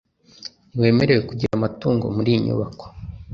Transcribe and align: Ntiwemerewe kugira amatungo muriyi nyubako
Ntiwemerewe 0.69 1.21
kugira 1.29 1.51
amatungo 1.57 2.05
muriyi 2.15 2.43
nyubako 2.45 2.85